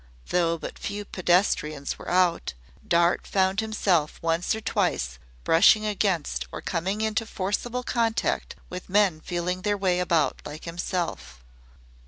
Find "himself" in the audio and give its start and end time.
3.59-4.17, 10.65-11.43